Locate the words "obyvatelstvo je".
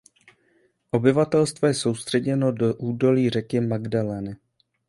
0.91-1.73